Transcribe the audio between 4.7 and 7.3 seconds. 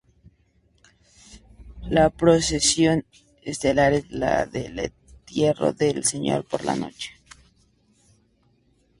Entierro del Señor, por la noche.